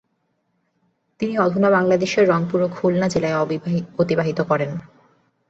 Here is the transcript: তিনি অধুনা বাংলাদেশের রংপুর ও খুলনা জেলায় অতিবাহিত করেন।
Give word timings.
তিনি 1.19 1.33
অধুনা 1.37 1.69
বাংলাদেশের 1.69 2.25
রংপুর 2.29 2.59
ও 2.61 2.77
খুলনা 2.77 3.07
জেলায় 3.07 3.37
অতিবাহিত 3.99 4.39
করেন। 4.49 4.71